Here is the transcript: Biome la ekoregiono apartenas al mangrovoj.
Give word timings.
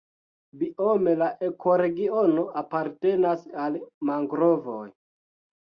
Biome 0.61 1.13
la 1.19 1.27
ekoregiono 1.49 2.45
apartenas 2.63 3.47
al 3.67 3.79
mangrovoj. 4.13 4.85